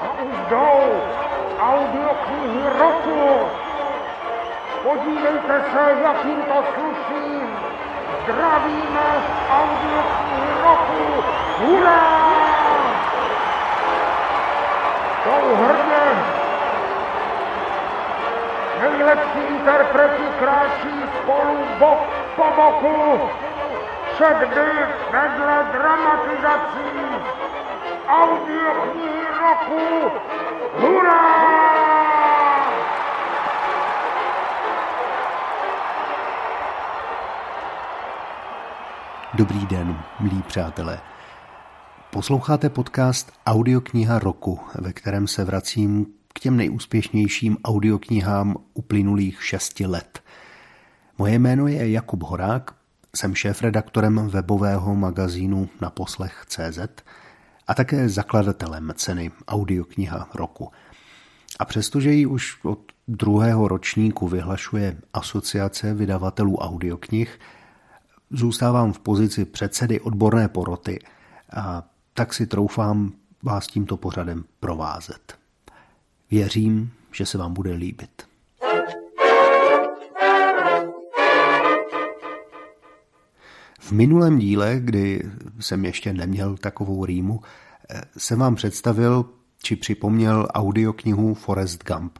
A 0.00 0.12
už 0.22 0.36
jdou 0.48 1.02
audioknihy 1.60 2.62
roku. 2.78 3.48
Podívejte 4.82 5.64
se, 5.72 5.96
jakým 6.02 6.42
to 6.42 6.64
sluší. 6.74 7.40
Zdravíme 8.22 9.08
audioknihy 9.50 10.62
roku. 10.62 11.24
Hurá! 11.58 12.30
Jsou 15.24 15.54
hrdě. 15.54 16.02
Nejlepší 18.80 19.38
interpreti 19.48 20.22
kráčí 20.38 20.94
spolu 21.22 21.58
bok 21.78 22.00
po 22.36 22.44
boku. 22.56 23.30
Všakdy 24.20 24.70
vedle 25.12 25.68
dramatizací. 25.72 26.88
Audioknihy 28.08 29.24
roku. 29.40 30.10
Hurá! 30.80 31.50
Dobrý 39.34 39.66
den, 39.66 39.98
milí 40.20 40.42
přátelé. 40.42 41.00
Posloucháte 42.10 42.68
podcast 42.68 43.32
Audiokniha 43.46 44.18
roku, 44.18 44.60
ve 44.74 44.92
kterém 44.92 45.26
se 45.26 45.44
vracím 45.44 46.06
k 46.34 46.40
těm 46.40 46.56
nejúspěšnějším 46.56 47.56
audioknihám 47.64 48.56
uplynulých 48.74 49.44
šesti 49.44 49.86
let. 49.86 50.22
Moje 51.18 51.38
jméno 51.38 51.66
je 51.66 51.90
Jakub 51.90 52.22
Horák, 52.22 52.79
jsem 53.16 53.34
šéf-redaktorem 53.34 54.28
webového 54.28 54.96
magazínu 54.96 55.68
Naposlech.cz 55.80 56.78
a 57.66 57.74
také 57.74 58.08
zakladatelem 58.08 58.92
ceny 58.96 59.30
Audiokniha 59.48 60.28
roku. 60.34 60.70
A 61.58 61.64
přestože 61.64 62.12
ji 62.12 62.26
už 62.26 62.64
od 62.64 62.80
druhého 63.08 63.68
ročníku 63.68 64.28
vyhlašuje 64.28 64.96
Asociace 65.14 65.94
vydavatelů 65.94 66.56
audioknih, 66.56 67.40
zůstávám 68.30 68.92
v 68.92 68.98
pozici 68.98 69.44
předsedy 69.44 70.00
odborné 70.00 70.48
poroty 70.48 70.98
a 71.52 71.82
tak 72.14 72.34
si 72.34 72.46
troufám 72.46 73.12
vás 73.42 73.66
tímto 73.66 73.96
pořadem 73.96 74.44
provázet. 74.60 75.38
Věřím, 76.30 76.92
že 77.12 77.26
se 77.26 77.38
vám 77.38 77.54
bude 77.54 77.72
líbit. 77.72 78.29
V 83.90 83.92
minulém 83.92 84.38
díle, 84.38 84.76
kdy 84.80 85.30
jsem 85.60 85.84
ještě 85.84 86.12
neměl 86.12 86.56
takovou 86.56 87.04
rýmu, 87.04 87.40
jsem 88.16 88.38
vám 88.38 88.54
představil 88.54 89.24
či 89.62 89.76
připomněl 89.76 90.48
audioknihu 90.50 91.34
Forest 91.34 91.84
Gump, 91.84 92.18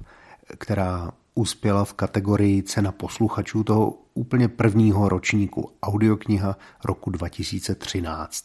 která 0.59 1.11
uspěla 1.35 1.85
v 1.85 1.93
kategorii 1.93 2.63
cena 2.63 2.93
posluchačů 2.93 3.65
toho 3.65 3.99
úplně 4.15 4.49
prvního 4.49 5.09
ročníku 5.09 5.73
audiokniha 5.83 6.57
roku 6.85 7.11
2013. 7.11 8.45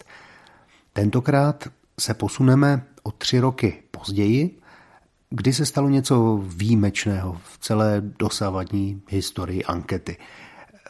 Tentokrát 0.93 1.67
se 1.99 2.13
posuneme 2.13 2.85
o 3.03 3.11
tři 3.11 3.39
roky 3.39 3.83
později, 3.91 4.59
kdy 5.29 5.53
se 5.53 5.65
stalo 5.65 5.89
něco 5.89 6.43
výjimečného 6.47 7.37
v 7.43 7.57
celé 7.57 8.01
dosavadní 8.01 9.01
historii 9.09 9.63
ankety. 9.63 10.17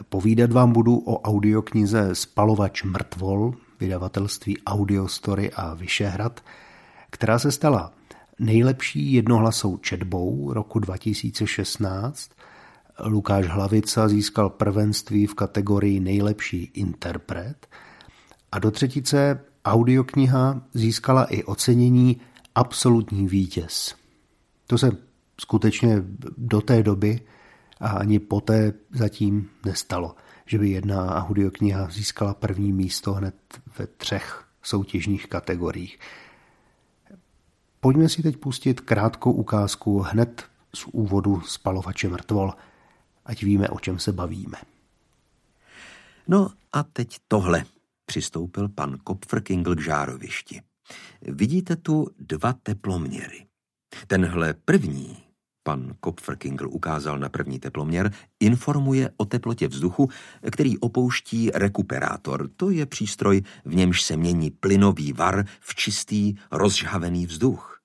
Povídat 0.10 0.52
vám 0.52 0.74
budu 0.74 0.98
o 0.98 1.22
audioknize 1.22 2.16
Spalovač 2.16 2.84
mrtvol, 2.84 3.54
vydavatelství 3.80 4.58
Audiostory 4.64 5.52
a 5.52 5.74
Vyšehrad, 5.74 6.44
která 7.10 7.40
se 7.40 7.52
stala 7.52 7.94
nejlepší 8.40 9.14
jednohlasou 9.14 9.78
četbou 9.78 10.54
roku 10.54 10.80
2016. 10.80 12.32
Lukáš 13.06 13.48
Hlavica 13.48 14.08
získal 14.08 14.50
prvenství 14.50 15.28
v 15.28 15.34
kategorii 15.34 16.00
nejlepší 16.00 16.72
interpret 16.74 17.68
a 18.52 18.60
do 18.60 18.72
třetice 18.72 19.40
audiokniha 19.66 20.62
získala 20.74 21.24
i 21.24 21.44
ocenění 21.44 22.22
absolutní 22.56 23.28
vítěz. 23.28 23.96
To 24.68 24.78
se 24.78 24.92
skutečně 25.42 26.04
do 26.38 26.62
té 26.62 26.84
doby 26.84 27.20
a 27.80 27.90
ani 27.90 28.20
poté 28.20 28.74
zatím 28.92 29.50
nestalo, 29.66 30.16
že 30.46 30.60
by 30.60 30.70
jedna 30.70 31.26
audiokniha 31.26 31.90
získala 31.90 32.34
první 32.34 32.74
místo 32.74 33.14
hned 33.14 33.36
ve 33.80 33.88
třech 33.88 34.46
soutěžních 34.64 35.28
kategoriích. 35.28 36.00
Pojďme 37.80 38.10
si 38.10 38.24
teď 38.24 38.38
pustit 38.38 38.82
krátkou 38.82 39.32
ukázku 39.32 40.00
hned 40.00 40.44
z 40.76 40.86
úvodu 40.86 41.42
spalovače 41.42 42.10
mrtvol, 42.10 42.54
ať 43.26 43.44
víme, 43.44 43.70
o 43.70 43.80
čem 43.80 44.00
se 44.00 44.12
bavíme. 44.12 44.58
No 46.28 46.50
a 46.74 46.84
teď 46.84 47.18
tohle, 47.28 47.66
přistoupil 48.06 48.70
pan 48.70 48.98
Kopfrkingl 49.04 49.76
k 49.76 49.82
žárovišti. 49.82 50.62
Vidíte 51.22 51.76
tu 51.76 52.08
dva 52.20 52.54
teploměry. 52.54 53.46
Tenhle 54.08 54.54
první, 54.54 55.18
pan 55.68 55.96
Kopfrkingl 56.00 56.68
ukázal 56.70 57.20
na 57.20 57.30
první 57.30 57.60
teploměr, 57.60 58.12
informuje 58.40 59.10
o 59.18 59.26
teplotě 59.26 59.68
vzduchu, 59.68 60.10
který 60.52 60.78
opouští 60.78 61.52
rekuperátor. 61.54 62.50
To 62.56 62.70
je 62.70 62.86
přístroj, 62.86 63.42
v 63.66 63.76
němž 63.76 64.02
se 64.02 64.18
mění 64.18 64.52
plynový 64.52 65.14
var 65.14 65.46
v 65.60 65.76
čistý, 65.76 66.36
rozžhavený 66.52 67.26
vzduch. 67.26 67.80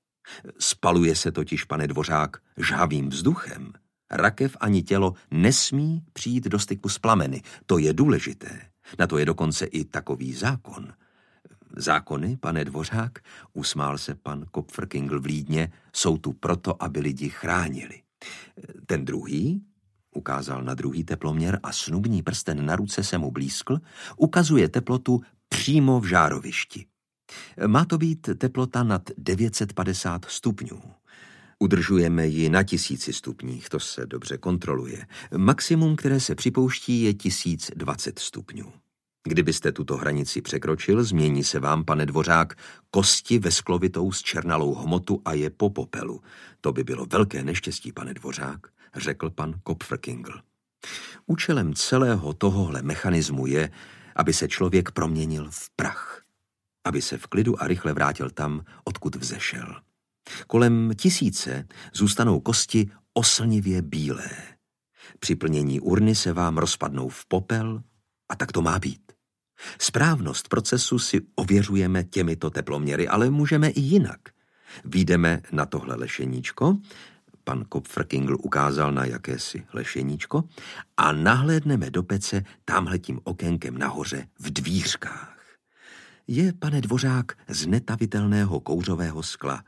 Spaluje 0.59 1.17
se 1.17 1.33
totiž, 1.33 1.65
pane 1.65 1.87
Dvořák, 1.87 2.37
žhavým 2.57 3.09
vzduchem. 3.09 3.73
Rakev 4.11 4.57
ani 4.61 4.83
tělo 4.83 5.15
nesmí 5.31 6.03
přijít 6.13 6.45
do 6.45 6.59
styku 6.59 6.89
s 6.89 6.99
plameny. 6.99 7.43
To 7.67 7.79
je 7.79 7.93
důležité. 7.93 8.61
Na 8.99 9.07
to 9.07 9.19
je 9.19 9.25
dokonce 9.25 9.67
i 9.67 9.85
takový 9.85 10.33
zákon. 10.33 10.93
Zákony, 11.77 12.37
pane 12.37 12.65
Dvořák, 12.65 13.19
usmál 13.53 13.99
se 13.99 14.15
pan 14.15 14.47
Kopfrkingl 14.51 15.21
v 15.21 15.25
Lídně, 15.25 15.73
jsou 15.93 16.19
tu 16.19 16.33
proto, 16.33 16.83
aby 16.83 17.01
lidi 17.01 17.29
chránili. 17.29 18.03
Ten 18.87 19.05
druhý, 19.05 19.63
ukázal 20.15 20.63
na 20.63 20.75
druhý 20.75 21.05
teploměr 21.05 21.61
a 21.63 21.73
snubní 21.73 22.23
prsten 22.23 22.67
na 22.67 22.77
ruce 22.77 23.05
se 23.05 23.19
mu 23.19 23.31
blízkl, 23.31 23.79
ukazuje 24.17 24.69
teplotu 24.69 25.21
přímo 25.49 26.01
v 26.01 26.07
žárovišti. 26.07 26.87
Má 27.67 27.85
to 27.85 27.99
být 27.99 28.29
teplota 28.39 28.83
nad 28.83 29.11
950 29.19 30.25
stupňů. 30.25 30.83
Udržujeme 31.59 32.27
ji 32.27 32.49
na 32.49 32.63
tisíci 32.63 33.13
stupních, 33.13 33.69
to 33.69 33.81
se 33.81 34.07
dobře 34.07 34.39
kontroluje. 34.39 35.07
Maximum, 35.37 35.97
které 35.97 36.21
se 36.21 36.35
připouští, 36.35 37.03
je 37.03 37.15
1020 37.15 38.19
stupňů. 38.19 38.73
Kdybyste 39.29 39.73
tuto 39.73 39.97
hranici 39.97 40.43
překročil, 40.43 41.05
změní 41.05 41.45
se 41.45 41.61
vám, 41.61 41.85
pane 41.85 42.07
Dvořák, 42.07 42.55
kosti 42.91 43.39
ve 43.39 43.51
sklovitou 43.51 44.13
s 44.13 44.23
černalou 44.23 44.75
hmotu 44.75 45.23
a 45.25 45.33
je 45.33 45.51
po 45.51 45.71
popelu. 45.71 46.23
To 46.61 46.73
by 46.73 46.85
bylo 46.85 47.07
velké 47.07 47.45
neštěstí, 47.45 47.93
pane 47.93 48.15
Dvořák, 48.15 48.61
řekl 48.97 49.31
pan 49.31 49.55
Kopfrkingl. 49.63 50.33
Účelem 51.27 51.75
celého 51.75 52.33
tohohle 52.33 52.83
mechanismu 52.83 53.47
je, 53.47 53.71
aby 54.17 54.33
se 54.33 54.49
člověk 54.49 54.91
proměnil 54.91 55.49
v 55.51 55.71
prach 55.77 56.21
aby 56.85 57.03
se 57.03 57.19
v 57.19 57.27
klidu 57.27 57.63
a 57.63 57.67
rychle 57.67 57.93
vrátil 57.93 58.31
tam, 58.31 58.65
odkud 58.85 59.17
vzešel. 59.17 59.81
Kolem 60.47 60.91
tisíce 60.97 61.69
zůstanou 61.95 62.41
kosti 62.41 62.91
oslnivě 63.15 63.83
bílé. 63.83 64.31
Při 65.19 65.35
plnění 65.35 65.81
urny 65.81 66.15
se 66.15 66.33
vám 66.33 66.59
rozpadnou 66.59 67.09
v 67.09 67.27
popel 67.27 67.83
a 68.29 68.37
tak 68.37 68.53
to 68.53 68.63
má 68.63 68.79
být. 68.79 69.10
Správnost 69.79 70.49
procesu 70.49 70.99
si 70.99 71.21
ověřujeme 71.35 72.05
těmito 72.05 72.51
teploměry, 72.51 73.09
ale 73.09 73.31
můžeme 73.31 73.69
i 73.69 73.81
jinak. 73.81 74.21
Výjdeme 74.85 75.43
na 75.53 75.67
tohle 75.67 75.95
lešeníčko, 75.95 76.77
pan 77.45 77.65
Kopfrkingl 77.69 78.37
ukázal 78.41 78.93
na 78.93 79.05
jakési 79.05 79.65
lešeníčko, 79.73 80.45
a 80.97 81.13
nahlédneme 81.13 81.91
do 81.91 82.03
pece 82.03 82.45
tamhletím 82.65 83.21
okénkem 83.25 83.79
nahoře 83.79 84.27
v 84.39 84.51
dvířkách 84.51 85.41
je, 86.31 86.53
pane 86.53 86.81
Dvořák, 86.81 87.33
z 87.49 87.67
netavitelného 87.67 88.61
kouřového 88.61 89.23
skla. 89.23 89.65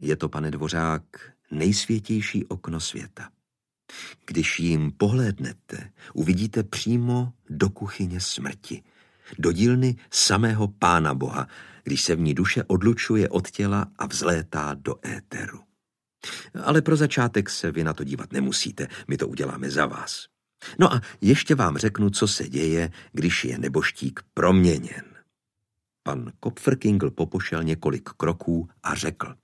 Je 0.00 0.16
to, 0.16 0.28
pane 0.28 0.50
Dvořák, 0.50 1.02
nejsvětější 1.50 2.46
okno 2.46 2.80
světa. 2.80 3.28
Když 4.26 4.60
jim 4.60 4.92
pohlédnete, 4.92 5.90
uvidíte 6.14 6.62
přímo 6.62 7.32
do 7.50 7.70
kuchyně 7.70 8.20
smrti, 8.20 8.82
do 9.38 9.52
dílny 9.52 9.96
samého 10.10 10.68
Pána 10.68 11.14
Boha, 11.14 11.48
když 11.84 12.02
se 12.02 12.16
v 12.16 12.20
ní 12.20 12.34
duše 12.34 12.64
odlučuje 12.64 13.28
od 13.28 13.50
těla 13.50 13.86
a 13.98 14.06
vzlétá 14.06 14.74
do 14.74 14.94
éteru. 15.06 15.60
Ale 16.64 16.82
pro 16.82 16.96
začátek 16.96 17.50
se 17.50 17.72
vy 17.72 17.84
na 17.84 17.92
to 17.92 18.04
dívat 18.04 18.32
nemusíte, 18.32 18.88
my 19.08 19.16
to 19.16 19.28
uděláme 19.28 19.70
za 19.70 19.86
vás. 19.86 20.26
No 20.78 20.92
a 20.92 21.00
ještě 21.20 21.54
vám 21.54 21.76
řeknu, 21.76 22.10
co 22.10 22.28
se 22.28 22.48
děje, 22.48 22.90
když 23.12 23.44
je 23.44 23.58
neboštík 23.58 24.20
proměněn. 24.34 25.04
Pan 26.02 26.32
Kopferkingl 26.40 27.10
popošel 27.10 27.62
několik 27.62 28.08
kroků 28.08 28.68
a 28.82 28.94
řekl. 28.94 29.34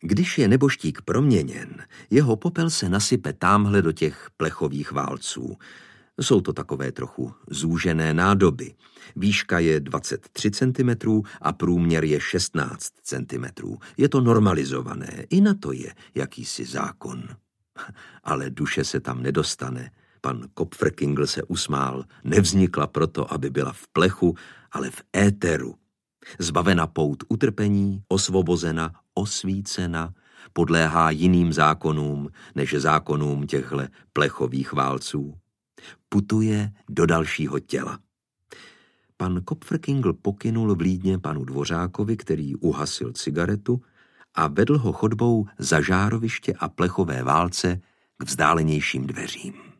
Když 0.00 0.38
je 0.38 0.48
neboštík 0.48 1.02
proměněn, 1.02 1.86
jeho 2.10 2.36
popel 2.36 2.70
se 2.70 2.88
nasype 2.88 3.32
támhle 3.32 3.82
do 3.82 3.92
těch 3.92 4.30
plechových 4.36 4.92
válců. 4.92 5.58
Jsou 6.20 6.40
to 6.40 6.52
takové 6.52 6.92
trochu 6.92 7.32
zúžené 7.50 8.14
nádoby. 8.14 8.74
Výška 9.16 9.58
je 9.58 9.80
23 9.80 10.50
cm 10.50 10.90
a 11.40 11.52
průměr 11.52 12.04
je 12.04 12.20
16 12.20 12.88
cm. 13.02 13.44
Je 13.96 14.08
to 14.08 14.20
normalizované, 14.20 15.24
i 15.30 15.40
na 15.40 15.54
to 15.54 15.72
je 15.72 15.94
jakýsi 16.14 16.64
zákon. 16.64 17.22
Ale 18.24 18.50
duše 18.50 18.84
se 18.84 19.00
tam 19.00 19.22
nedostane. 19.22 19.90
Pan 20.20 20.48
Kopfrkingl 20.54 21.26
se 21.26 21.42
usmál. 21.42 22.04
Nevznikla 22.24 22.86
proto, 22.86 23.32
aby 23.32 23.50
byla 23.50 23.72
v 23.72 23.88
plechu, 23.88 24.34
ale 24.72 24.90
v 24.90 25.02
éteru. 25.16 25.74
Zbavena 26.38 26.86
pout 26.86 27.24
utrpení, 27.28 28.02
osvobozena, 28.08 28.92
osvícena, 29.14 30.14
podléhá 30.52 31.10
jiným 31.10 31.52
zákonům 31.52 32.28
než 32.54 32.74
zákonům 32.74 33.46
těchto 33.46 33.78
plechových 34.12 34.72
válců. 34.72 35.34
Putuje 36.08 36.72
do 36.88 37.06
dalšího 37.06 37.58
těla. 37.60 37.98
Pan 39.16 39.40
Kopfrkingl 39.44 40.12
pokynul 40.12 40.74
vlídně 40.74 41.18
panu 41.18 41.44
Dvořákovi, 41.44 42.16
který 42.16 42.56
uhasil 42.56 43.12
cigaretu 43.12 43.82
a 44.34 44.48
vedl 44.48 44.78
ho 44.78 44.92
chodbou 44.92 45.46
za 45.58 45.80
žároviště 45.80 46.54
a 46.58 46.68
plechové 46.68 47.22
válce 47.22 47.80
k 48.18 48.24
vzdálenějším 48.24 49.06
dveřím. 49.06 49.77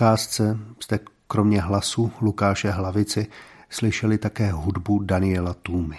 Ukázce 0.00 0.58
jste 0.80 0.98
kromě 1.28 1.60
hlasu 1.60 2.12
Lukáše 2.20 2.70
Hlavici 2.70 3.26
slyšeli 3.70 4.18
také 4.18 4.52
hudbu 4.52 4.98
Daniela 5.02 5.54
Tůmy. 5.54 5.98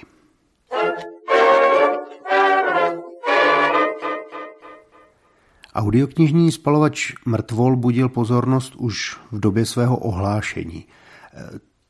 Audioknižní 5.73 6.51
spalovač 6.51 7.13
Mrtvol 7.25 7.75
budil 7.75 8.09
pozornost 8.09 8.75
už 8.75 9.17
v 9.31 9.39
době 9.39 9.65
svého 9.65 9.97
ohlášení. 9.97 10.85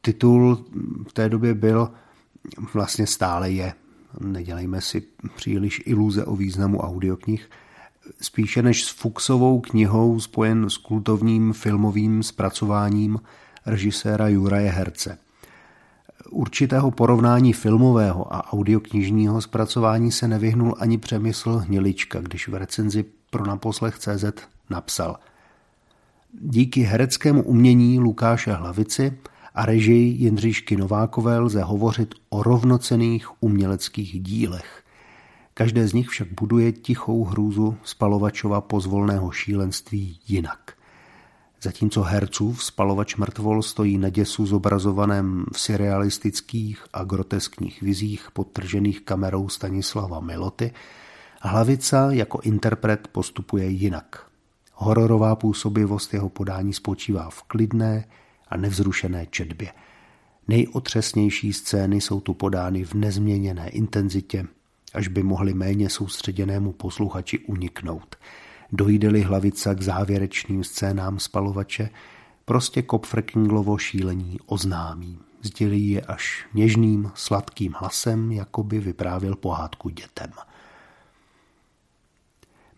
Titul 0.02 0.66
v 1.10 1.14
té 1.14 1.30
době 1.30 1.54
byl, 1.54 1.92
vlastně 2.74 3.08
stále 3.08 3.52
je, 3.52 3.74
nedělejme 4.20 4.82
si 4.82 5.04
příliš 5.36 5.82
iluze 5.86 6.26
o 6.26 6.36
významu 6.36 6.80
audioknih, 6.80 7.50
spíše 8.22 8.62
než 8.62 8.84
s 8.84 8.90
Fuxovou 8.90 9.60
knihou 9.60 10.20
spojen 10.20 10.70
s 10.70 10.78
kultovním 10.78 11.54
filmovým 11.54 12.24
zpracováním 12.24 13.20
režiséra 13.66 14.28
Juraje 14.28 14.72
Herce. 14.72 15.18
Určitého 16.30 16.92
porovnání 16.92 17.54
filmového 17.54 18.34
a 18.34 18.54
audioknižního 18.54 19.42
zpracování 19.42 20.12
se 20.12 20.28
nevyhnul 20.28 20.76
ani 20.80 20.98
přemysl 20.98 21.58
Hnilička, 21.58 22.22
když 22.22 22.48
v 22.48 22.56
recenzi 22.56 23.06
pro 23.30 23.46
naposlech 23.46 24.00
CZ 24.00 24.26
napsal 24.70 25.18
Díky 26.34 26.82
hereckému 26.82 27.44
umění 27.44 28.00
Lukáše 28.00 28.54
Hlavici 28.54 29.18
a 29.56 29.66
režii 29.66 30.24
Jindřišky 30.24 30.78
Novákové 30.78 31.40
lze 31.40 31.62
hovořit 31.64 32.16
o 32.30 32.44
rovnocených 32.44 33.44
uměleckých 33.44 34.22
dílech. 34.22 34.81
Každé 35.54 35.88
z 35.88 35.94
nich 35.94 36.10
však 36.10 36.28
buduje 36.42 36.72
tichou 36.72 37.24
hrůzu 37.24 37.78
spalovačova 37.84 38.62
pozvolného 38.62 39.32
šílenství 39.32 40.20
jinak. 40.28 40.72
Zatímco 41.62 42.02
hercův 42.02 42.64
spalovač 42.64 43.16
mrtvol 43.16 43.64
stojí 43.64 43.98
na 43.98 44.10
děsu 44.10 44.46
zobrazovaném 44.46 45.46
v 45.54 45.60
surrealistických 45.60 46.86
a 46.94 47.04
groteskních 47.04 47.82
vizích 47.82 48.28
podtržených 48.34 49.02
kamerou 49.02 49.50
Stanislava 49.50 50.20
Miloty, 50.20 50.72
Hlavica 51.42 52.12
jako 52.12 52.40
interpret 52.44 53.08
postupuje 53.12 53.70
jinak. 53.70 54.26
Hororová 54.74 55.36
působivost 55.36 56.14
jeho 56.14 56.30
podání 56.30 56.74
spočívá 56.74 57.30
v 57.30 57.44
klidné 57.44 58.06
a 58.48 58.58
nevzrušené 58.58 59.26
četbě. 59.26 59.72
Nejotřesnější 60.48 61.54
scény 61.54 62.02
jsou 62.02 62.20
tu 62.20 62.34
podány 62.34 62.86
v 62.86 62.94
nezměněné 62.94 63.70
intenzitě 63.70 64.48
až 64.94 65.08
by 65.08 65.24
mohli 65.24 65.54
méně 65.54 65.90
soustředěnému 65.90 66.72
posluchači 66.72 67.40
uniknout. 67.40 68.16
Dojde-li 68.72 69.22
hlavica 69.22 69.74
k 69.74 69.82
závěrečným 69.82 70.64
scénám 70.64 71.20
spalovače, 71.20 71.90
prostě 72.46 72.82
Kopfrkinglovo 72.82 73.78
šílení 73.78 74.40
oznámí. 74.46 75.20
Sdělí 75.42 75.90
je 75.90 76.02
až 76.02 76.46
něžným, 76.54 77.12
sladkým 77.16 77.74
hlasem, 77.78 78.32
jako 78.32 78.64
by 78.64 78.80
vyprávěl 78.80 79.36
pohádku 79.36 79.90
dětem. 79.90 80.32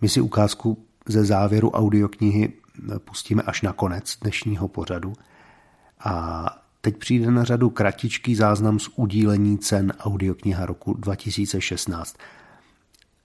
My 0.01 0.09
si 0.09 0.21
ukázku 0.21 0.85
ze 1.07 1.25
závěru 1.25 1.71
audioknihy 1.71 2.53
pustíme 2.97 3.41
až 3.41 3.61
na 3.61 3.73
konec 3.73 4.17
dnešního 4.21 4.67
pořadu 4.67 5.13
a 5.99 6.45
Teď 6.85 6.97
přijde 6.97 7.31
na 7.31 7.43
řadu 7.43 7.69
kratičký 7.69 8.35
záznam 8.35 8.79
z 8.79 8.89
udílení 8.95 9.57
cen 9.57 9.93
audiokniha 9.99 10.65
roku 10.65 10.93
2016. 10.93 12.15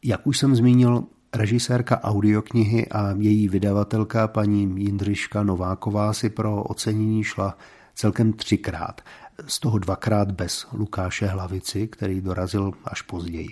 Jak 0.04 0.26
už 0.26 0.38
jsem 0.38 0.56
zmínil, 0.56 1.04
režisérka 1.34 2.00
audioknihy 2.04 2.88
a 2.88 3.14
její 3.18 3.48
vydavatelka 3.48 4.28
paní 4.28 4.82
Jindřiška 4.82 5.42
Nováková 5.42 6.12
si 6.12 6.30
pro 6.30 6.62
ocenění 6.62 7.24
šla 7.24 7.58
celkem 7.94 8.32
třikrát. 8.32 9.00
Z 9.46 9.60
toho 9.60 9.78
dvakrát 9.78 10.30
bez 10.30 10.66
Lukáše 10.72 11.26
Hlavici, 11.26 11.88
který 11.88 12.20
dorazil 12.20 12.72
až 12.84 13.02
později. 13.02 13.50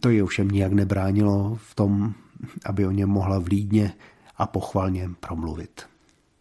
To 0.00 0.08
ji 0.08 0.22
ovšem 0.22 0.48
nijak 0.48 0.72
nebránilo 0.72 1.58
v 1.62 1.74
tom, 1.74 2.14
aby 2.66 2.86
o 2.86 2.90
něm 2.90 3.08
mohla 3.08 3.38
vlídně 3.38 3.94
a 4.36 4.46
pochvalně 4.46 5.10
promluvit. 5.20 5.82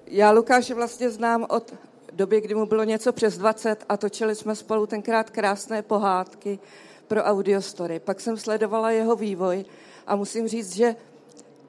Já 0.05 0.31
Lukáše 0.31 0.74
vlastně 0.74 1.10
znám 1.10 1.45
od 1.50 1.74
době, 2.17 2.41
kdy 2.41 2.55
mu 2.55 2.65
bylo 2.65 2.83
něco 2.83 3.13
přes 3.13 3.38
20 3.38 3.86
a 3.89 3.97
točili 3.97 4.36
jsme 4.36 4.55
spolu 4.55 4.86
tenkrát 4.86 5.29
krásné 5.29 5.81
pohádky 5.81 6.59
pro 7.07 7.24
audiostory. 7.24 8.00
Pak 8.00 8.21
jsem 8.21 8.38
sledovala 8.38 8.91
jeho 8.91 9.15
vývoj 9.15 9.65
a 10.07 10.15
musím 10.15 10.47
říct, 10.47 10.75
že 10.75 10.95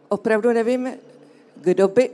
opravdu 0.09 0.53
nevím, 0.53 0.91
kdo 1.57 1.89
by, 1.89 2.11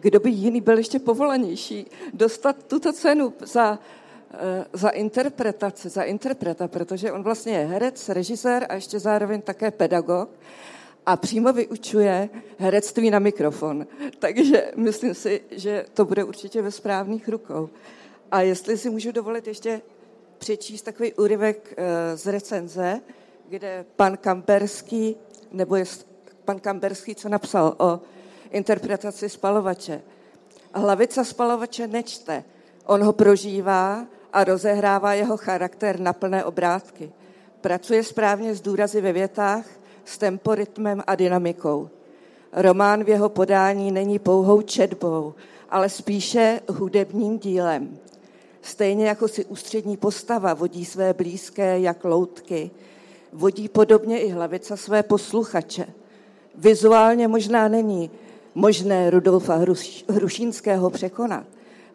kdo 0.00 0.20
by 0.20 0.30
jiný 0.30 0.60
byl 0.60 0.78
ještě 0.78 0.98
povolanější 0.98 1.86
dostat 2.12 2.56
tuto 2.66 2.92
cenu 2.92 3.32
za, 3.40 3.78
eh, 4.34 4.64
za 4.72 4.88
interpretaci, 4.88 5.88
za 5.88 6.02
interpreta, 6.02 6.68
protože 6.68 7.12
on 7.12 7.22
vlastně 7.22 7.52
je 7.52 7.66
herec, 7.66 8.08
režisér 8.08 8.66
a 8.68 8.74
ještě 8.74 8.98
zároveň 8.98 9.42
také 9.42 9.70
pedagog 9.70 10.28
a 11.06 11.16
přímo 11.16 11.52
vyučuje 11.52 12.28
herectví 12.58 13.10
na 13.10 13.18
mikrofon. 13.18 13.86
Takže 14.18 14.72
myslím 14.76 15.14
si, 15.14 15.40
že 15.50 15.84
to 15.94 16.04
bude 16.04 16.24
určitě 16.24 16.62
ve 16.62 16.70
správných 16.70 17.28
rukou. 17.28 17.70
A 18.30 18.40
jestli 18.40 18.78
si 18.78 18.90
můžu 18.90 19.12
dovolit 19.12 19.46
ještě 19.46 19.80
přečíst 20.38 20.82
takový 20.82 21.12
úryvek 21.12 21.74
eh, 21.76 22.16
z 22.16 22.26
recenze, 22.26 23.00
kde 23.48 23.84
pan 23.96 24.16
Kamberský, 24.16 25.16
nebo 25.52 25.76
je 25.76 25.84
pan 26.44 26.60
Kamberský, 26.60 27.14
co 27.14 27.28
napsal 27.28 27.74
o 27.78 28.00
interpretaci 28.50 29.28
spalovače. 29.28 30.02
Hlavica 30.74 31.24
spalovače 31.24 31.86
nečte, 31.86 32.44
on 32.86 33.04
ho 33.04 33.12
prožívá 33.12 34.06
a 34.32 34.44
rozehrává 34.44 35.14
jeho 35.14 35.36
charakter 35.36 36.00
na 36.00 36.12
plné 36.12 36.44
obrátky. 36.44 37.12
Pracuje 37.60 38.04
správně 38.04 38.54
s 38.54 38.60
důrazy 38.60 39.00
ve 39.00 39.12
větách, 39.12 39.66
s 40.04 40.18
temporytmem 40.18 41.02
a 41.06 41.14
dynamikou. 41.14 41.88
Román 42.52 43.04
v 43.04 43.08
jeho 43.08 43.28
podání 43.28 43.92
není 43.92 44.18
pouhou 44.18 44.62
četbou, 44.62 45.34
ale 45.70 45.88
spíše 45.88 46.60
hudebním 46.68 47.38
dílem. 47.38 47.98
Stejně 48.62 49.06
jako 49.06 49.28
si 49.28 49.44
ústřední 49.44 49.96
postava 49.96 50.54
vodí 50.54 50.84
své 50.84 51.14
blízké 51.14 51.80
jak 51.80 52.04
loutky, 52.04 52.70
vodí 53.32 53.68
podobně 53.68 54.20
i 54.20 54.28
hlavica 54.28 54.76
své 54.76 55.02
posluchače. 55.02 55.86
Vizuálně 56.54 57.28
možná 57.28 57.68
není 57.68 58.10
možné 58.54 59.10
Rudolfa 59.10 59.60
Hrušínského 60.08 60.90
překonat, 60.90 61.44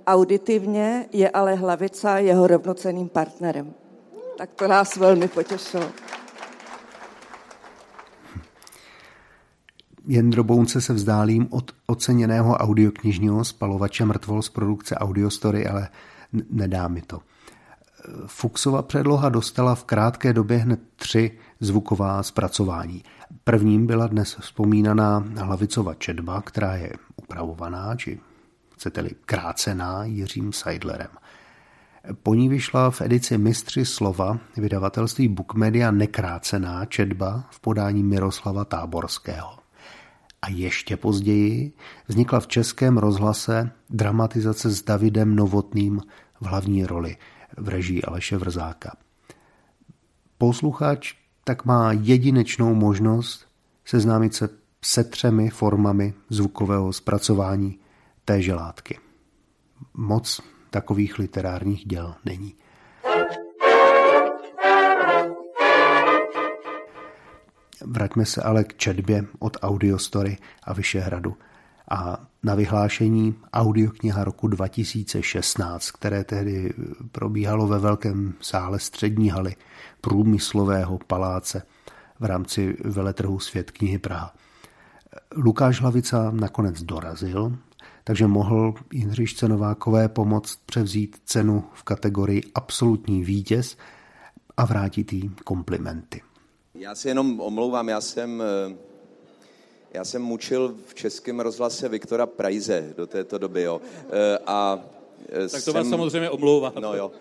auditivně 0.07 1.05
je 1.11 1.29
ale 1.29 1.55
Hlavica 1.55 2.17
jeho 2.17 2.47
rovnoceným 2.47 3.09
partnerem. 3.09 3.73
Tak 4.37 4.53
to 4.53 4.67
nás 4.67 4.95
velmi 4.95 5.27
potěšilo. 5.27 5.85
Jendro 10.07 10.43
Bounce 10.43 10.81
se 10.81 10.93
vzdálím 10.93 11.47
od 11.49 11.71
oceněného 11.87 12.57
audioknižního 12.57 13.45
spalovače 13.45 14.05
mrtvol 14.05 14.41
z 14.41 14.49
produkce 14.49 14.95
Audiostory, 14.95 15.67
ale 15.67 15.89
nedá 16.49 16.87
mi 16.87 17.01
to. 17.01 17.19
Fuxova 18.25 18.81
předloha 18.81 19.29
dostala 19.29 19.75
v 19.75 19.83
krátké 19.83 20.33
době 20.33 20.57
hned 20.57 20.79
tři 20.95 21.31
zvuková 21.59 22.23
zpracování. 22.23 23.03
Prvním 23.43 23.87
byla 23.87 24.07
dnes 24.07 24.37
vzpomínaná 24.39 25.25
hlavicova 25.35 25.93
četba, 25.93 26.41
která 26.41 26.75
je 26.75 26.93
upravovaná, 27.15 27.95
či 27.95 28.19
chcete-li 28.73 29.09
krácená 29.25 30.03
Jiřím 30.03 30.53
Seidlerem. 30.53 31.09
Po 32.23 32.35
ní 32.35 32.49
vyšla 32.49 32.91
v 32.91 33.01
edici 33.01 33.37
Mistři 33.37 33.85
slova 33.85 34.37
vydavatelství 34.57 35.27
Bookmedia 35.27 35.91
nekrácená 35.91 36.85
četba 36.85 37.43
v 37.51 37.59
podání 37.59 38.03
Miroslava 38.03 38.65
Táborského. 38.65 39.58
A 40.41 40.49
ještě 40.49 40.97
později 40.97 41.73
vznikla 42.07 42.39
v 42.39 42.47
českém 42.47 42.97
rozhlase 42.97 43.71
dramatizace 43.89 44.69
s 44.69 44.83
Davidem 44.83 45.35
Novotným 45.35 46.01
v 46.41 46.45
hlavní 46.45 46.85
roli 46.85 47.17
v 47.57 47.69
režii 47.69 48.01
Aleše 48.01 48.37
Vrzáka. 48.37 48.95
Posluchač 50.37 51.13
tak 51.43 51.65
má 51.65 51.91
jedinečnou 51.91 52.73
možnost 52.73 53.45
seznámit 53.85 54.35
se 54.35 54.49
se 54.85 55.03
třemi 55.03 55.49
formami 55.49 56.13
zvukového 56.29 56.93
zpracování 56.93 57.79
téže 58.25 58.53
látky. 58.53 58.99
Moc 59.93 60.41
takových 60.69 61.19
literárních 61.19 61.85
děl 61.85 62.15
není. 62.25 62.55
Vraťme 67.85 68.25
se 68.25 68.41
ale 68.41 68.63
k 68.63 68.77
četbě 68.77 69.25
od 69.39 69.57
Audiostory 69.61 70.37
a 70.63 70.73
Vyšehradu 70.73 71.37
a 71.91 72.27
na 72.43 72.55
vyhlášení 72.55 73.35
audiokniha 73.53 74.23
roku 74.23 74.47
2016, 74.47 75.91
které 75.91 76.23
tehdy 76.23 76.73
probíhalo 77.11 77.67
ve 77.67 77.79
velkém 77.79 78.33
sále 78.41 78.79
střední 78.79 79.29
haly 79.29 79.55
průmyslového 80.01 80.99
paláce 81.07 81.63
v 82.19 82.25
rámci 82.25 82.77
veletrhu 82.83 83.39
Svět 83.39 83.71
knihy 83.71 83.97
Praha. 83.97 84.35
Lukáš 85.35 85.81
Hlavica 85.81 86.31
nakonec 86.31 86.83
dorazil, 86.83 87.57
takže 88.03 88.27
mohl 88.27 88.73
Jindřišce 88.93 89.47
Novákové 89.47 90.09
pomoct 90.09 90.59
převzít 90.65 91.21
cenu 91.25 91.63
v 91.73 91.83
kategorii 91.83 92.43
absolutní 92.55 93.23
vítěz 93.23 93.77
a 94.57 94.65
vrátit 94.65 95.13
jí 95.13 95.31
komplimenty. 95.43 96.21
Já 96.79 96.95
si 96.95 97.07
jenom 97.07 97.39
omlouvám, 97.41 97.89
já 97.89 98.01
jsem, 98.01 98.43
eh, 98.71 98.77
já 99.93 100.05
jsem 100.05 100.21
mučil 100.21 100.75
v 100.85 100.93
českém 100.93 101.39
rozhlase 101.39 101.89
Viktora 101.89 102.25
Prajze 102.25 102.93
do 102.97 103.07
této 103.07 103.37
doby, 103.37 103.61
jo. 103.61 103.81
Eh, 104.09 104.37
a 104.45 104.83
eh, 105.29 105.47
tak 105.49 105.63
to 105.63 105.71
jsem, 105.71 105.73
vás 105.73 105.89
samozřejmě 105.89 106.29
omlouvám. 106.29 106.73
No 106.79 106.95
jo. 106.95 107.11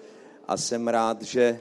A 0.49 0.57
jsem 0.57 0.88
rád, 0.88 1.23
že, 1.23 1.61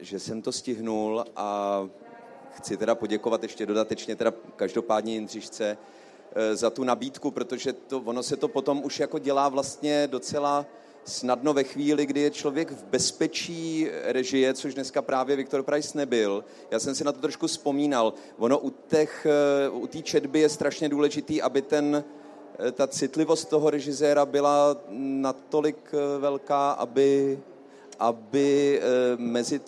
že 0.00 0.18
jsem 0.18 0.42
to 0.42 0.52
stihnul 0.52 1.24
a 1.36 1.80
chci 2.52 2.76
teda 2.76 2.94
poděkovat 2.94 3.42
ještě 3.42 3.66
dodatečně 3.66 4.16
teda 4.16 4.32
každopádně 4.56 5.14
Jindřišce 5.14 5.78
za 6.52 6.70
tu 6.70 6.84
nabídku, 6.84 7.30
protože 7.30 7.72
to, 7.72 8.00
ono 8.00 8.22
se 8.22 8.36
to 8.36 8.48
potom 8.48 8.84
už 8.84 9.00
jako 9.00 9.18
dělá 9.18 9.48
vlastně 9.48 10.08
docela 10.10 10.66
snadno 11.04 11.52
ve 11.52 11.64
chvíli, 11.64 12.06
kdy 12.06 12.20
je 12.20 12.30
člověk 12.30 12.70
v 12.70 12.84
bezpečí 12.84 13.88
režie, 14.04 14.54
což 14.54 14.74
dneska 14.74 15.02
právě 15.02 15.36
Viktor 15.36 15.62
Price 15.62 15.98
nebyl. 15.98 16.44
Já 16.70 16.78
jsem 16.78 16.94
si 16.94 17.04
na 17.04 17.12
to 17.12 17.20
trošku 17.20 17.46
vzpomínal. 17.46 18.12
Ono 18.38 18.58
u 18.58 18.70
té 18.70 19.06
eh, 19.26 19.68
u 19.68 19.86
četby 19.86 20.40
je 20.40 20.48
strašně 20.48 20.88
důležitý, 20.88 21.42
aby 21.42 21.62
ten, 21.62 22.04
eh, 22.58 22.72
ta 22.72 22.86
citlivost 22.86 23.48
toho 23.48 23.70
režiséra 23.70 24.26
byla 24.26 24.76
natolik 24.90 25.76
eh, 25.92 26.18
velká, 26.18 26.70
aby, 26.70 27.38
aby 27.98 28.80
mezi, 29.16 29.60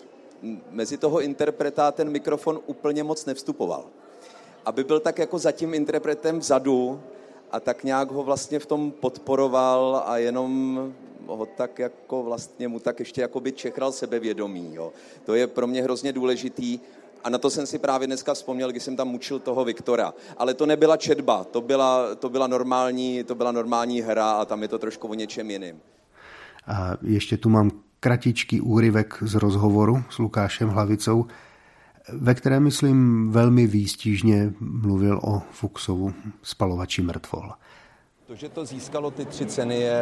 mezi 0.71 0.97
toho 0.97 1.21
interpreta 1.21 1.91
ten 1.91 2.09
mikrofon 2.09 2.59
úplně 2.65 3.03
moc 3.03 3.25
nevstupoval. 3.25 3.85
Aby 4.65 4.83
byl 4.83 4.99
tak 4.99 5.19
jako 5.19 5.39
za 5.39 5.51
tím 5.51 5.73
interpretem 5.73 6.39
vzadu, 6.39 6.99
a 7.51 7.59
tak 7.59 7.83
nějak 7.83 8.11
ho 8.11 8.23
vlastně 8.23 8.59
v 8.59 8.65
tom 8.65 8.91
podporoval 8.91 10.03
a 10.05 10.17
jenom 10.17 10.93
ho 11.27 11.45
tak 11.45 11.79
jako 11.79 12.23
vlastně 12.23 12.67
mu 12.67 12.79
tak 12.79 12.99
ještě 12.99 13.21
jako 13.21 13.39
by 13.39 13.51
čechral 13.51 13.91
sebevědomí. 13.91 14.75
Jo. 14.75 14.93
To 15.25 15.35
je 15.35 15.47
pro 15.47 15.67
mě 15.67 15.83
hrozně 15.83 16.13
důležitý 16.13 16.79
a 17.23 17.29
na 17.29 17.37
to 17.37 17.49
jsem 17.49 17.67
si 17.67 17.79
právě 17.79 18.07
dneska 18.07 18.33
vzpomněl, 18.33 18.71
když 18.71 18.83
jsem 18.83 18.95
tam 18.95 19.07
mučil 19.07 19.39
toho 19.39 19.65
Viktora. 19.65 20.13
Ale 20.37 20.53
to 20.53 20.65
nebyla 20.65 20.97
četba, 20.97 21.43
to 21.43 21.61
byla, 21.61 22.15
to 22.15 22.29
byla, 22.29 22.47
normální, 22.47 23.23
to 23.23 23.35
byla 23.35 23.51
normální 23.51 24.01
hra 24.01 24.31
a 24.31 24.45
tam 24.45 24.61
je 24.61 24.67
to 24.67 24.79
trošku 24.79 25.07
o 25.07 25.13
něčem 25.13 25.51
jiným. 25.51 25.75
A 26.67 26.97
ještě 27.01 27.37
tu 27.37 27.49
mám 27.49 27.71
kratičký 27.99 28.61
úryvek 28.61 29.17
z 29.21 29.35
rozhovoru 29.35 30.03
s 30.09 30.17
Lukášem 30.17 30.69
Hlavicou, 30.69 31.25
ve 32.13 32.35
kterém, 32.35 32.63
myslím, 32.63 33.29
velmi 33.31 33.67
výstižně 33.67 34.53
mluvil 34.59 35.19
o 35.23 35.41
Fuxovu 35.51 36.13
spalovači 36.43 37.01
mrtvol. 37.01 37.51
To, 38.27 38.35
že 38.35 38.49
to 38.49 38.65
získalo 38.65 39.11
ty 39.11 39.25
tři 39.25 39.45
ceny, 39.45 39.79
je 39.79 40.01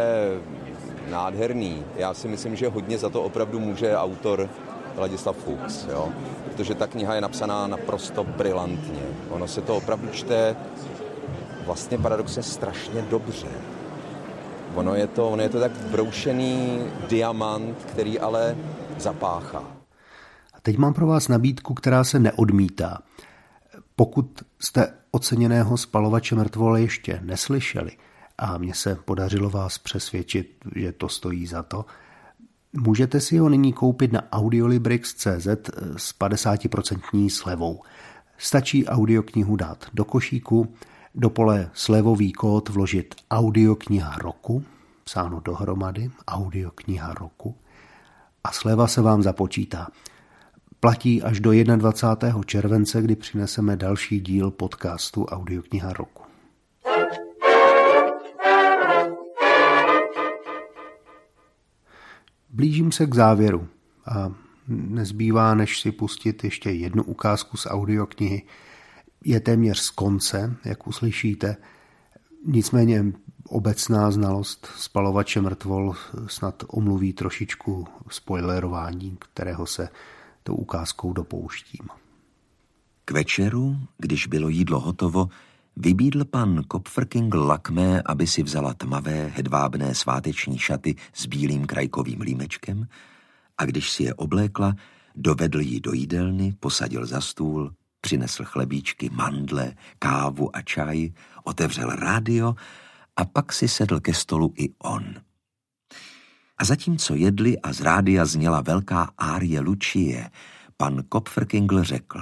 nádherný. 1.09 1.83
Já 1.95 2.13
si 2.13 2.27
myslím, 2.27 2.55
že 2.55 2.69
hodně 2.69 2.97
za 2.97 3.09
to 3.09 3.23
opravdu 3.23 3.59
může 3.59 3.97
autor 3.97 4.49
Vladislav 4.95 5.37
Fuchs, 5.37 5.85
jo? 5.89 6.09
protože 6.45 6.75
ta 6.75 6.87
kniha 6.87 7.15
je 7.15 7.21
napsaná 7.21 7.67
naprosto 7.67 8.23
brilantně. 8.23 9.01
Ono 9.29 9.47
se 9.47 9.61
to 9.61 9.77
opravdu 9.77 10.07
čte 10.07 10.55
vlastně 11.65 11.97
paradoxně 11.97 12.43
strašně 12.43 13.01
dobře. 13.01 13.47
Ono 14.75 14.95
je 14.95 15.07
to, 15.07 15.29
ono 15.29 15.43
je 15.43 15.49
to 15.49 15.59
tak 15.59 15.71
broušený 15.71 16.79
diamant, 17.09 17.77
který 17.85 18.19
ale 18.19 18.57
zapáchá. 18.97 19.63
A 20.53 20.59
teď 20.61 20.77
mám 20.77 20.93
pro 20.93 21.07
vás 21.07 21.27
nabídku, 21.27 21.73
která 21.73 22.03
se 22.03 22.19
neodmítá. 22.19 22.97
Pokud 23.95 24.41
jste 24.59 24.93
oceněného 25.11 25.77
spalovače 25.77 26.35
mrtvole 26.35 26.81
ještě 26.81 27.19
neslyšeli, 27.23 27.91
a 28.37 28.57
mně 28.57 28.73
se 28.73 28.95
podařilo 28.95 29.49
vás 29.49 29.77
přesvědčit, 29.77 30.65
že 30.75 30.91
to 30.91 31.09
stojí 31.09 31.47
za 31.47 31.63
to. 31.63 31.85
Můžete 32.73 33.19
si 33.19 33.37
ho 33.37 33.49
nyní 33.49 33.73
koupit 33.73 34.11
na 34.11 34.31
audiolibrix.cz 34.31 35.47
s 35.97 36.19
50% 36.19 37.29
slevou. 37.29 37.81
Stačí 38.37 38.87
audioknihu 38.87 39.55
dát 39.55 39.85
do 39.93 40.05
košíku, 40.05 40.75
do 41.15 41.29
pole 41.29 41.69
slevový 41.73 42.33
kód 42.33 42.69
vložit 42.69 43.15
audiokniha 43.31 44.17
roku, 44.17 44.63
psáno 45.03 45.39
dohromady, 45.39 46.11
audiokniha 46.27 47.13
roku, 47.13 47.55
a 48.43 48.51
sleva 48.51 48.87
se 48.87 49.01
vám 49.01 49.23
započítá. 49.23 49.87
Platí 50.79 51.23
až 51.23 51.39
do 51.39 51.51
21. 51.75 52.43
července, 52.43 53.01
kdy 53.01 53.15
přineseme 53.15 53.75
další 53.75 54.19
díl 54.19 54.51
podcastu 54.51 55.25
Audiokniha 55.25 55.93
roku. 55.93 56.24
Blížím 62.55 62.91
se 62.91 63.05
k 63.05 63.15
závěru 63.15 63.67
a 64.05 64.31
nezbývá, 64.67 65.55
než 65.55 65.79
si 65.79 65.91
pustit 65.91 66.43
ještě 66.43 66.71
jednu 66.71 67.03
ukázku 67.03 67.57
z 67.57 67.65
audioknihy. 67.65 68.43
Je 69.25 69.39
téměř 69.39 69.79
z 69.79 69.89
konce, 69.89 70.55
jak 70.65 70.87
uslyšíte, 70.87 71.57
nicméně 72.45 73.05
obecná 73.49 74.11
znalost 74.11 74.67
spalovače 74.77 75.41
mrtvol 75.41 75.95
snad 76.27 76.63
omluví 76.67 77.13
trošičku 77.13 77.87
spoilerování, 78.09 79.17
kterého 79.19 79.65
se 79.65 79.89
tou 80.43 80.55
ukázkou 80.55 81.13
dopouštím. 81.13 81.87
K 83.05 83.11
večeru, 83.11 83.77
když 83.97 84.27
bylo 84.27 84.49
jídlo 84.49 84.79
hotovo, 84.79 85.29
Vybídl 85.77 86.25
pan 86.25 86.63
Kopfrking 86.67 87.33
Lakmé, 87.33 88.01
aby 88.05 88.27
si 88.27 88.43
vzala 88.43 88.73
tmavé, 88.73 89.27
hedvábné 89.27 89.95
sváteční 89.95 90.57
šaty 90.57 90.95
s 91.13 91.25
bílým 91.25 91.65
krajkovým 91.65 92.21
límečkem 92.21 92.87
a 93.57 93.65
když 93.65 93.91
si 93.91 94.03
je 94.03 94.13
oblékla, 94.13 94.75
dovedl 95.15 95.59
ji 95.59 95.79
do 95.79 95.93
jídelny, 95.93 96.53
posadil 96.59 97.05
za 97.05 97.21
stůl, 97.21 97.73
přinesl 98.01 98.43
chlebíčky, 98.43 99.09
mandle, 99.09 99.73
kávu 99.99 100.55
a 100.55 100.61
čaj, 100.61 101.09
otevřel 101.43 101.89
rádio 101.89 102.55
a 103.15 103.25
pak 103.25 103.53
si 103.53 103.67
sedl 103.67 103.99
ke 103.99 104.13
stolu 104.13 104.53
i 104.57 104.69
on. 104.83 105.15
A 106.57 106.65
zatímco 106.65 107.15
jedli 107.15 107.59
a 107.59 107.73
z 107.73 107.81
rádia 107.81 108.25
zněla 108.25 108.61
velká 108.61 109.11
árie 109.17 109.59
Lucie, 109.59 110.29
pan 110.77 111.03
Kopfrkingl 111.09 111.83
řekl, 111.83 112.19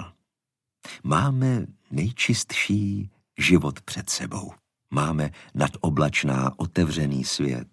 máme 1.03 1.65
nejčistší 1.91 3.12
život 3.37 3.81
před 3.81 4.09
sebou. 4.09 4.51
Máme 4.91 5.29
nadoblačná 5.53 6.51
otevřený 6.59 7.23
svět. 7.23 7.67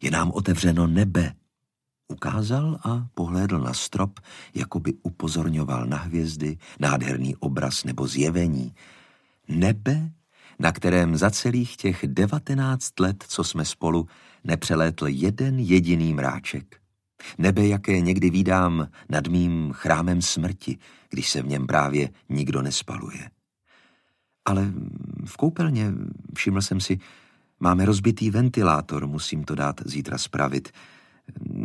Je 0.00 0.10
nám 0.10 0.30
otevřeno 0.30 0.86
nebe. 0.86 1.34
Ukázal 2.08 2.78
a 2.84 3.06
pohlédl 3.14 3.58
na 3.58 3.74
strop, 3.74 4.20
jako 4.54 4.80
by 4.80 4.94
upozorňoval 5.02 5.86
na 5.86 5.96
hvězdy, 5.96 6.58
nádherný 6.80 7.36
obraz 7.36 7.84
nebo 7.84 8.06
zjevení. 8.06 8.74
Nebe, 9.48 10.10
na 10.58 10.72
kterém 10.72 11.16
za 11.16 11.30
celých 11.30 11.76
těch 11.76 12.04
devatenáct 12.06 13.00
let, 13.00 13.24
co 13.28 13.44
jsme 13.44 13.64
spolu, 13.64 14.08
nepřelétl 14.44 15.06
jeden 15.06 15.58
jediný 15.58 16.14
mráček. 16.14 16.76
Nebe, 17.38 17.66
jaké 17.66 18.00
někdy 18.00 18.30
vídám 18.30 18.88
nad 19.08 19.26
mým 19.26 19.72
chrámem 19.72 20.22
smrti, 20.22 20.78
když 21.10 21.30
se 21.30 21.42
v 21.42 21.46
něm 21.46 21.66
právě 21.66 22.08
nikdo 22.28 22.62
nespaluje. 22.62 23.30
Ale 24.44 24.72
v 25.24 25.36
koupelně, 25.36 25.92
všiml 26.34 26.62
jsem 26.62 26.80
si, 26.80 26.98
máme 27.60 27.84
rozbitý 27.84 28.30
ventilátor, 28.30 29.06
musím 29.06 29.44
to 29.44 29.54
dát 29.54 29.80
zítra 29.84 30.18
spravit. 30.18 30.70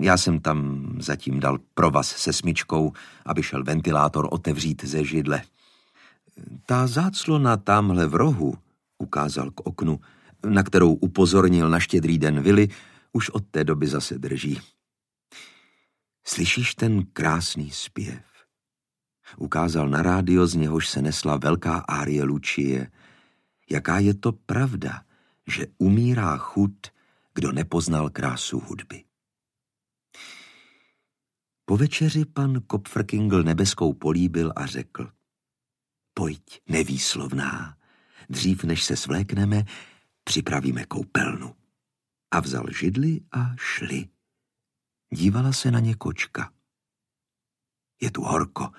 Já 0.01 0.17
jsem 0.17 0.39
tam 0.39 0.87
zatím 0.99 1.39
dal 1.39 1.57
provaz 1.73 2.07
se 2.07 2.33
smyčkou, 2.33 2.93
aby 3.25 3.43
šel 3.43 3.63
ventilátor 3.63 4.27
otevřít 4.31 4.83
ze 4.83 5.05
židle. 5.05 5.41
Ta 6.65 6.87
záclona 6.87 7.57
tamhle 7.57 8.07
v 8.07 8.15
rohu, 8.15 8.57
ukázal 8.97 9.51
k 9.51 9.59
oknu, 9.59 9.99
na 10.49 10.63
kterou 10.63 10.93
upozornil 10.93 11.69
na 11.69 11.79
štědrý 11.79 12.17
den 12.17 12.41
vily, 12.41 12.67
už 13.13 13.29
od 13.29 13.45
té 13.51 13.63
doby 13.63 13.87
zase 13.87 14.17
drží. 14.17 14.59
Slyšíš 16.27 16.75
ten 16.75 17.05
krásný 17.13 17.71
zpěv? 17.71 18.36
Ukázal 19.37 19.89
na 19.89 20.01
rádio, 20.01 20.47
z 20.47 20.55
něhož 20.55 20.89
se 20.89 21.01
nesla 21.01 21.37
velká 21.37 21.77
árie 21.77 22.23
Lucie. 22.23 22.91
Jaká 23.69 23.99
je 23.99 24.13
to 24.13 24.31
pravda, 24.31 25.01
že 25.47 25.67
umírá 25.77 26.37
chud, 26.37 26.87
kdo 27.33 27.51
nepoznal 27.51 28.09
krásu 28.09 28.59
hudby. 28.59 29.03
Po 31.65 31.77
večeři 31.77 32.25
pan 32.25 32.61
Kopfrkingl 32.67 33.43
nebeskou 33.43 33.93
políbil 33.93 34.53
a 34.55 34.65
řekl 34.65 35.11
Pojď, 36.13 36.61
nevýslovná, 36.69 37.77
dřív 38.29 38.63
než 38.63 38.83
se 38.83 38.95
svlékneme, 38.95 39.63
připravíme 40.23 40.85
koupelnu. 40.85 41.55
A 42.31 42.39
vzal 42.39 42.65
židli 42.79 43.21
a 43.31 43.55
šli. 43.57 44.07
Dívala 45.13 45.53
se 45.53 45.71
na 45.71 45.79
ně 45.79 45.95
kočka. 45.95 46.51
Je 48.01 48.11
tu 48.11 48.21
horko, 48.21 48.69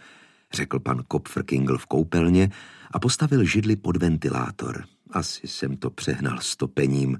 řekl 0.53 0.81
pan 0.81 1.03
Kopfrkingl 1.09 1.79
v 1.79 1.87
koupelně 1.87 2.51
a 2.91 2.99
postavil 2.99 3.45
židli 3.45 3.77
pod 3.77 3.97
ventilátor. 3.97 4.85
Asi 5.11 5.49
jsem 5.49 5.77
to 5.77 5.91
přehnal 5.91 6.41
stopením. 6.41 7.19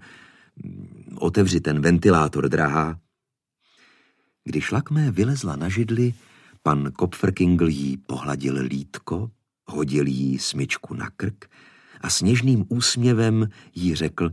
Otevři 1.15 1.61
ten 1.61 1.81
ventilátor, 1.81 2.49
drahá. 2.49 3.01
Když 4.45 4.71
lakmé 4.71 5.11
vylezla 5.11 5.57
na 5.57 5.69
židli, 5.69 6.15
pan 6.63 6.93
Kopfrkingl 6.93 7.69
jí 7.69 7.97
pohladil 7.97 8.63
lítko, 8.63 9.31
hodil 9.67 10.07
jí 10.07 10.39
smyčku 10.39 10.95
na 10.95 11.11
krk 11.11 11.51
a 12.01 12.11
s 12.11 12.23
něžným 12.23 12.65
úsměvem 12.69 13.49
jí 13.75 13.95
řekl, 13.95 14.33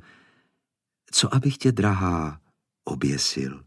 co 1.11 1.35
abych 1.35 1.57
tě, 1.57 1.71
drahá, 1.71 2.41
oběsil. 2.83 3.63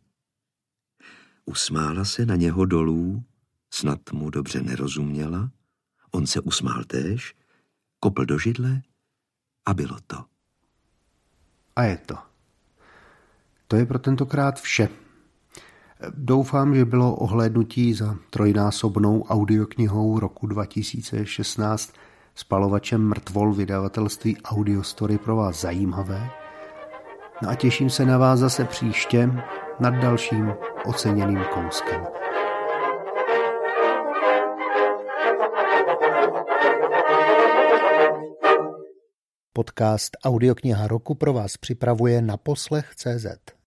Usmála 1.45 2.05
se 2.05 2.27
na 2.27 2.37
něho 2.37 2.65
dolů, 2.65 3.25
snad 3.71 4.13
mu 4.13 4.31
dobře 4.31 4.63
nerozuměla, 4.63 5.51
on 6.11 6.27
se 6.27 6.41
usmál 6.41 6.85
též, 6.85 7.35
kopl 8.01 8.25
do 8.25 8.39
židle 8.39 8.83
a 9.67 9.75
bylo 9.75 9.97
to. 10.07 10.25
A 11.77 11.83
je 11.83 11.97
to. 11.97 12.15
To 13.69 13.77
je 13.77 13.87
pro 13.87 13.99
tentokrát 13.99 14.61
vše. 14.61 14.89
Doufám, 16.15 16.75
že 16.75 16.85
bylo 16.85 17.17
ohlédnutí 17.17 17.95
za 17.95 18.17
trojnásobnou 18.31 19.23
audioknihou 19.23 20.21
roku 20.21 20.47
2016 20.47 21.93
spalovačem 22.35 23.09
mrtvol 23.09 23.55
vydavatelství 23.55 24.37
Audiostory 24.43 25.19
pro 25.19 25.37
vás 25.37 25.61
zajímavé. 25.61 26.31
No 27.43 27.49
a 27.49 27.55
těším 27.55 27.91
se 27.91 28.07
na 28.07 28.19
vás 28.19 28.41
zase 28.41 28.65
příště 28.65 29.31
nad 29.81 29.95
dalším 29.95 30.53
oceněným 30.85 31.41
kouskem. 31.55 32.28
Podcast 39.59 40.17
Audiokniha 40.25 40.89
roku 40.89 41.15
pro 41.15 41.33
vás 41.33 41.57
připravuje 41.57 42.23
na 42.23 42.37
poslech 42.37 42.95
CZ. 42.95 43.58